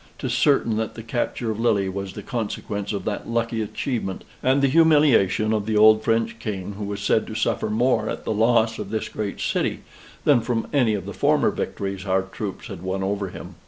[0.17, 4.59] 'Tis certain that the capture of Lille was the consequence of that lucky achievement, and
[4.63, 8.33] the humiliation of the old French King, who was said to suffer more at the
[8.33, 9.81] loss of this great city,
[10.23, 13.57] than from any of the former victories our troops had won over him.